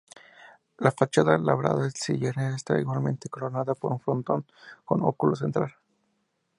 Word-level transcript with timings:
La 0.79 0.89
fachada 0.91 1.37
labrada 1.37 1.85
en 1.85 1.91
sillería 1.91 2.55
está 2.55 2.79
igualmente 2.79 3.29
coronada 3.29 3.75
por 3.75 3.91
un 3.91 3.99
frontón 3.99 4.47
con 4.83 5.03
óculo 5.05 5.35
central. 5.35 5.75